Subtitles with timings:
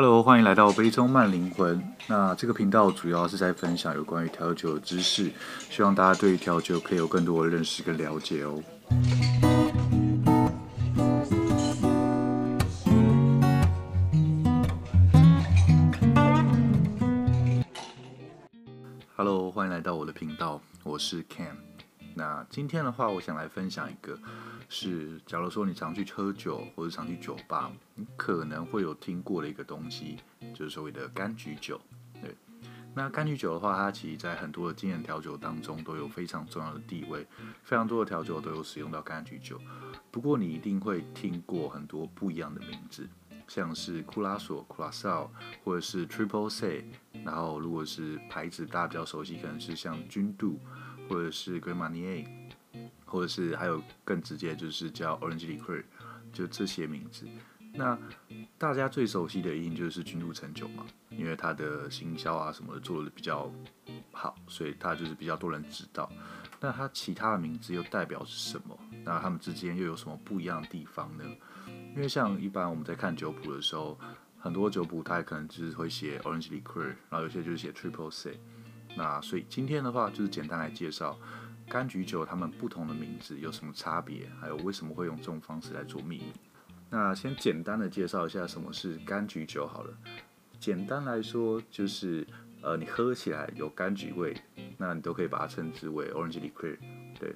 [0.00, 1.82] Hello，欢迎来到杯中慢灵魂。
[2.06, 5.28] 那这个频道主要是在分享有关于调酒的知识，
[5.68, 8.62] 希望大家对调酒可以有更多的认识跟了解哦。
[19.16, 21.67] Hello，欢迎来到我的频道，我是 Cam。
[22.18, 24.18] 那今天的话，我想来分享一个。
[24.68, 30.16] 是，假如说你常去喝酒或者常去酒吧，你可能会有听过的一个东西，
[30.52, 31.80] 就是所谓的柑橘酒。
[32.20, 32.36] 对，
[32.92, 37.24] 那柑橘酒的话，它其实在很多的经典调酒当中都有非常重要的地位，
[37.62, 39.56] 非常多的调酒都有使用到柑橘酒。
[40.10, 43.08] 不过你一定会听过很多不一样的名字，
[43.46, 45.30] 像是库拉索、库拉索，
[45.62, 46.84] 或者是 Triple C，。
[47.24, 50.58] 然后如果是牌子大家比较熟悉，可能是像君度，
[51.08, 52.26] 或者是 Grand Marnier。
[53.10, 55.82] 或者是还有更直接，就是叫 Orange Liqueur，
[56.30, 57.26] 就这些名字。
[57.72, 57.98] 那
[58.58, 63.50] 大家最熟悉的一定就是君度橙酒嘛，因为它的行销啊什么的做的比较
[64.12, 66.12] 好，所以它就是比较多人知道。
[66.60, 68.78] 那它其他的名字又代表是什么？
[69.04, 71.24] 那它们之间又有什么不一样的地方呢？
[71.94, 73.98] 因为像一般我们在看酒谱的时候，
[74.38, 78.36] 很多酒谱它也可能就是会写 Orange Liqueur，然后有些就是写 Triple Sec。
[78.98, 81.16] 那所以今天的话就是简单来介绍。
[81.70, 84.26] 柑橘酒，它们不同的名字有什么差别？
[84.40, 86.32] 还有为什么会用这种方式来做命名？
[86.88, 89.92] 那先简单的介绍一下什么是柑橘酒好了。
[90.58, 92.26] 简单来说，就是
[92.62, 94.34] 呃，你喝起来有柑橘味，
[94.78, 96.78] 那你都可以把它称之为 Orange Liqueur。
[97.20, 97.34] 对，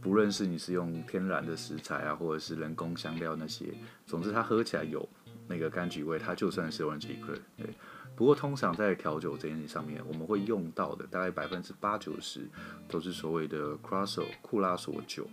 [0.00, 3.74] 不论是你是用天然的食材啊，或者是人工香料那些，
[4.06, 5.08] 总之它喝起来有
[5.48, 7.40] 那个柑橘味，它就算是 Orange Liqueur。
[7.56, 7.74] 对。
[8.20, 12.46] 不过，通常在调酒这件事上面，我们会用到的大概百分之八九十
[12.86, 15.26] 都是所谓的 c r a s s o 库拉索酒。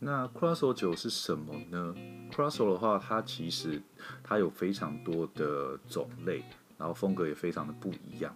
[0.00, 1.94] 那库拉索酒是什么呢？
[2.34, 3.80] 库拉索的话，它其实
[4.20, 6.42] 它有非常多的种类，
[6.76, 8.34] 然后风格也非常的不一样。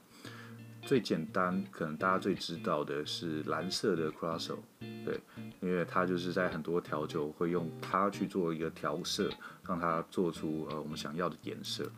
[0.82, 5.20] 最简单，可能大家最知道的是蓝色的库拉索，对，
[5.60, 9.28] 因为它就是在很多调酒会用它去做一个调色，
[9.66, 11.90] 让它做出呃我们想要的颜色。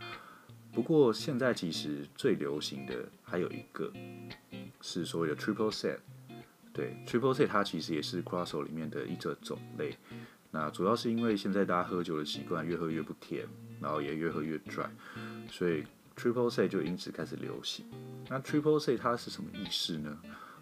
[0.78, 3.92] 不过现在其实最流行的还有一个
[4.80, 5.98] 是所谓的 Triple Sec，
[6.72, 9.96] 对，Triple Sec 它其实也是 Curaçao 里面的一种种类。
[10.52, 13.44] 那主要是因为现在大家喝酒的习惯越喝越不甜，
[13.80, 14.86] 然后也越喝越 dry，
[15.50, 15.82] 所以
[16.16, 17.84] Triple Sec 就因此开始流行。
[18.28, 20.16] 那 Triple Sec 它是什么意思呢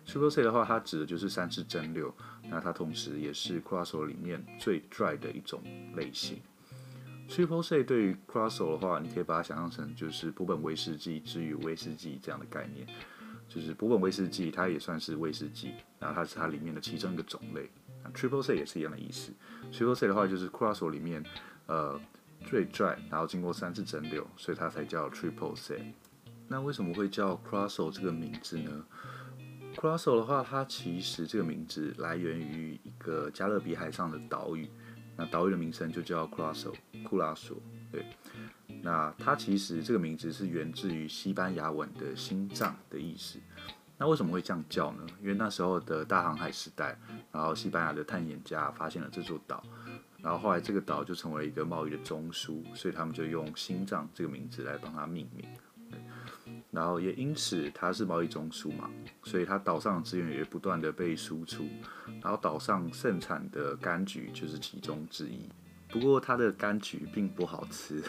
[0.07, 2.11] ？Triple c 的话，它指的就是三次蒸馏，
[2.49, 5.63] 那它同时也是 Curaçao 里面最 dry 的一种
[5.95, 6.39] 类型。
[7.29, 12.87] Triple C 对于 Curaçao 的话，你可以把它想象成就是波本威士忌之于威士忌这样的概念，
[13.49, 17.69] 就是波本威士忌它也算是威士忌，然后它是它里面的其中一个种类。
[18.15, 19.33] Triple C 也是一样的意思。
[19.73, 21.25] Triple C 的话就是 Curaçao 里面
[21.67, 22.01] 呃
[22.47, 25.93] 最 dry，然后经过三次蒸馏，所以它才叫 Triple C。
[26.49, 28.87] 那为什么会叫 Curaçao 这个名字呢
[29.75, 34.71] ？Curaçao 的话，它其实这个名字来源于一个加勒比海上的岛屿。
[35.17, 36.73] 那岛屿的名称就叫库拉索，
[37.05, 37.57] 库拉索。
[37.91, 38.05] 对，
[38.83, 43.39] 那它其实这个名字是源自于西班牙文的心脏的意思。
[43.99, 45.07] 那为什么会这样叫呢？
[45.23, 46.99] 因为那时候的大航海时代，
[47.33, 49.65] 然后西班牙的探险家发现了这座岛，
[50.21, 55.49] 然后后来这个岛就成为了一个贸易的中枢，所以他们就用心脏这个名字来帮它命名。
[56.77, 58.91] 然后也因此它是贸易中枢嘛，
[59.23, 61.67] 所以它岛上的资源也不断的被输出，
[62.21, 65.49] 然后岛上盛产的柑橘就是其中之一。
[65.89, 68.03] 不过它的柑橘并不好吃，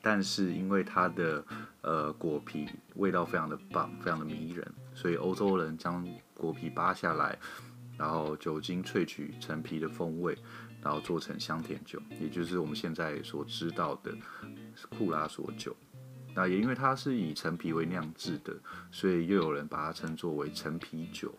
[0.00, 1.44] 但是因为它的
[1.82, 7.38] 呃果皮味道非常的棒，非常的迷人，所以欧洲人将果皮扒下来，
[7.98, 10.34] 然后酒精萃取陈皮的风味，
[10.80, 14.16] 然后做成香甜酒，也就是我们现在所知道的
[14.88, 15.76] 库拉索酒。
[16.34, 18.52] 那也因为它是以陈皮为酿制的，
[18.90, 21.32] 所以又有人把它称作为陈皮酒。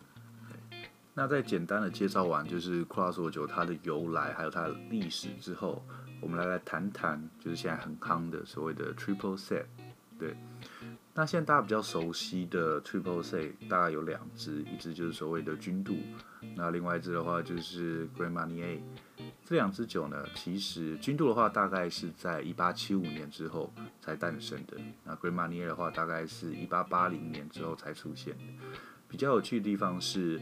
[1.12, 5.82] 那在简单的介绍完就是库拉索酒它的由来，还有它的历史之后，
[6.20, 9.64] 我们来来谈谈就是现在很夯的所谓的 Triple Sec。
[10.18, 10.36] 对，
[11.14, 15.96] 那现在大家比较熟悉的 Triple C 大概有两支，一支就是所谓的君度，
[16.54, 18.80] 那另外一支的话就是 Grand Marnier。
[19.48, 28.42] 这两支酒呢，其实君度的话大概是在一八七五年之后才诞生的，那 Grand Marnier 的话大概是一八八零年之后才出现的。
[29.06, 30.40] 比较有趣的地方是，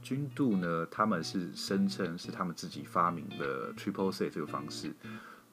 [0.00, 4.94] 君度呢，他们是声称是他们自己发明的 Triple Sec 这个方式。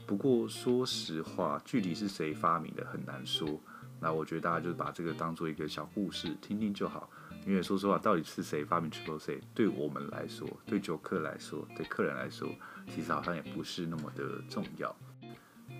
[0.07, 3.59] 不过说实话，具体是谁发明的很难说。
[3.99, 7.09] 那我觉得大家就把这个当做一个小故事听听就好。
[7.45, 12.49] 因为说实话，到底是谁发明 Triple C，对我们来说，对酒客来说，对客人来说，
[12.93, 14.95] 其实好像也不是那么的重要。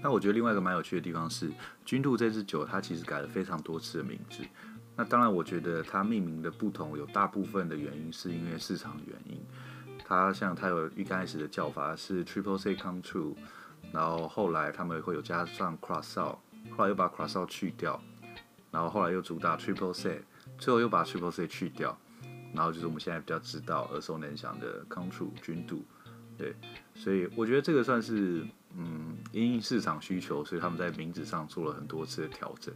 [0.01, 1.49] 那我觉得另外一个蛮有趣的地方是，
[1.85, 4.43] 君度这支酒它其实改了非常多次的名字。
[4.95, 9.41] 那当然，我觉得它命名的不同有大部分的原因是因为市场原因。
[10.05, 13.35] 它像它有一开始的叫法是 Triple C Come True，
[13.93, 16.37] 然后后来他们会有加上 Cross Out，
[16.75, 17.99] 后来又把 Cross Out 去掉，
[18.69, 20.21] 然后后来又主打 Triple C
[20.63, 21.97] 最后又把 Triple C 去掉，
[22.53, 25.83] 然后就是我们现在比较知道耳熟能详的 Control 君度。
[26.37, 26.55] 对，
[26.95, 32.73] 所以我觉得这个算是嗯因应市场需求，所以他们在名字上做了很多次的调整。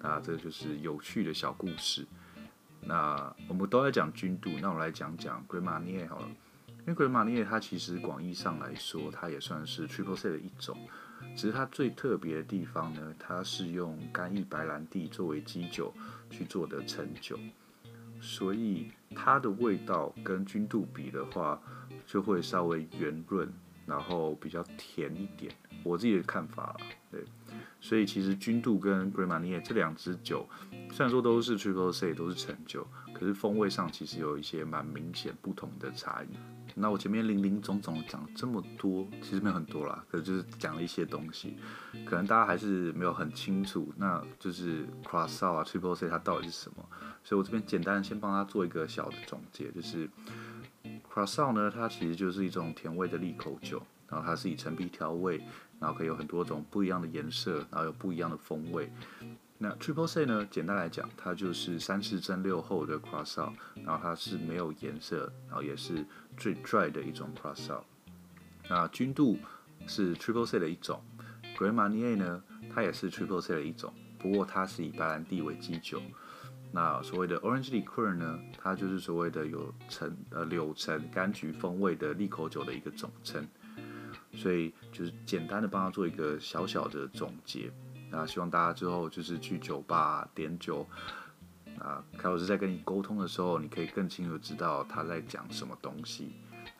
[0.00, 2.04] 那这就是有趣的小故事。
[2.80, 6.28] 那我们都在讲君度，那我们来讲讲 Grand Marnier 好了。
[6.86, 10.76] 因为 GRAN MA NIER 它其实广义上来说，它也算是 Triple C 的一种，
[11.36, 15.92] 只是它最特别的地方呢，它是用干邑白兰地作为基酒
[16.30, 17.38] 去做的陈酒，
[18.20, 21.60] 所以它的味道跟君度比的话，
[22.06, 23.48] 就会稍微圆润，
[23.86, 25.54] 然后比较甜一点。
[25.82, 27.24] 我自己的看法啦，对。
[27.80, 30.46] 所以其实君度跟 g r a m a n i e 这两支酒，
[30.92, 36.28] 虽然说都是 Triple C，都是陈酒，可是风味上其实有一些蛮明显不同的差异。
[36.74, 41.56] 那我前面林林总总讲这么多，其实没有很多啦，可就是讲了一些东西，
[42.04, 46.84] 可能大家还是没有很清楚，那就是 Curaçao 啊 Triple C 它到底是什么。
[47.22, 50.08] 所以我这边简单先帮他做一个小的总结，就是
[51.12, 55.40] Curaçao 呢，它其实就是一种甜味的利口酒，然后它是以陈皮调味。
[55.80, 58.92] 然后可以有很多种不一样的颜色，然后有不一样的风味。
[59.62, 60.48] 那 Triple C 呢？
[60.50, 63.52] 简单来讲，它就是三次蒸馏后的 Curaçao，
[63.84, 66.02] 然后它是没有颜色，然后也是
[66.38, 67.82] 最 dry 的一种 Curaçao。
[68.70, 69.38] 那君度
[69.86, 71.02] 是 Triple C 的一种
[71.58, 72.42] ，Grand Marnier 呢，
[72.74, 76.00] 它也是 Triple Sec 的一种，不过它是以白兰地为基酒。
[76.72, 83.46] 那所谓的 Orange Liqueur 呢，它就是所谓的有橙呃柳橙柑橘风味的利口酒的一个总称。
[84.32, 87.70] 所以就是简单的帮他做一个小小的总结，
[88.10, 90.86] 那希望大家之后就是去酒吧点酒，
[91.78, 96.34] 啊，凯老师在跟你沟通的时候，你可以更清楚知道他在讲什么东西，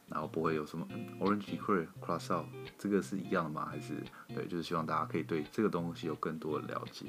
[0.09, 0.87] 然后不会有什么
[1.21, 2.45] Orange Liqueur Curaçao
[2.77, 3.67] 这个是一样的吗？
[3.71, 3.95] 还是
[4.35, 7.07] 对，就是希望大家可以对这个东西有更多的了解。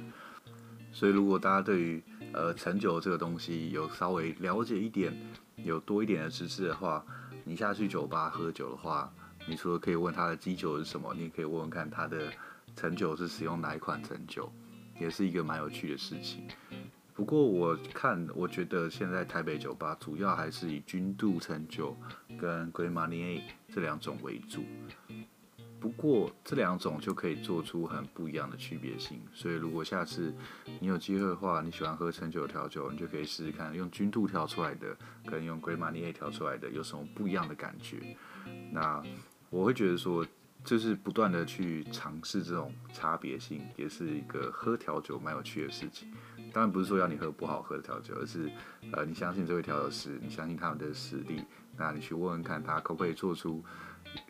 [0.94, 2.04] 所以如果大家对于
[2.34, 5.18] 呃陈酒这个东西有稍微了解一点，
[5.56, 7.04] 有多一点的知识的话，
[7.44, 9.12] 你下去酒吧喝酒的话。
[9.48, 12.32] 你除了可以问他的基酒是什么，你也可以问问看他的
[12.76, 14.52] 陈酒是使用哪一款陈酒，
[15.00, 16.48] 也是一个蛮有趣的事情。
[17.14, 21.96] 不过我看，我觉得现在台北酒吧主要还是以君度陈酒
[22.40, 23.42] 跟 Grand Marnier
[23.72, 24.64] 这两种为主。
[25.80, 29.20] 不过这两种就可以做出很不一样的区别性。
[29.34, 30.34] 所以如果下次
[30.80, 34.96] 你有机会的话，你喜欢喝陈酒调酒，你就可以试试看用君度调出来的
[35.26, 38.16] 跟用 Grand Marnier 调出来的有什么不一样的感觉。
[38.72, 39.04] 那
[39.50, 40.26] 我会觉得说，
[40.64, 46.12] 就是不断的去尝试这种差别性，也是一个喝调酒蛮有趣的事情。
[46.54, 48.52] 当然不是说要你喝不好喝的调酒，而是
[48.92, 51.44] 呃，你相信这位调酒师，你相信他们的实力，
[51.78, 53.64] 那你去问问看他可不可以做出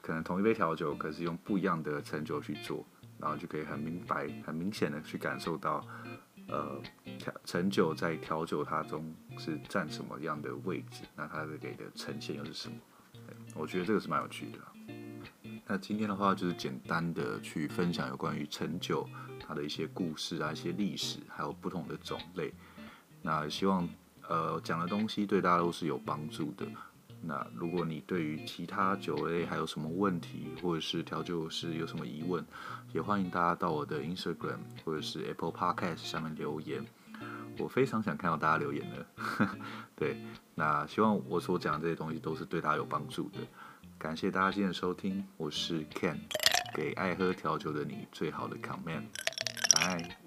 [0.02, 2.86] 可能同一杯调酒，可是用不一样的陈酒去做，
[3.20, 5.84] 然后就可以很明白、很明显的去感受到，
[6.48, 6.80] 呃，
[7.18, 12.76] 调陈酒在调酒它中是占什么样的位置，那它的给的呈现又是什么？
[13.56, 14.60] 我觉得这个是蛮有趣的。
[15.68, 19.08] 那今天的话就是简单的去分享有关于陈酒
[19.40, 22.54] 它的一些故事啊、一些历史，还有不同的种类。
[23.22, 23.88] 那希望
[24.28, 26.66] 呃讲的东西对大家都是有帮助的。
[27.24, 32.44] 那如果你对于其他酒类还有什么问题，或者是调酒师有什么疑问，
[32.92, 36.84] 也欢迎大家到我的 Instagram 或者是 Apple Podcast 下面留言。
[37.60, 39.48] 我非常想看到大家留言的。
[39.96, 40.18] 对，
[40.56, 43.40] 那希望我所讲的这些东西都是对大家有帮助的。
[44.02, 46.18] 感谢大家今天的收听，我是 Ken，
[46.74, 49.04] 给爱喝调酒的你最好的 comment，
[49.76, 50.21] 拜。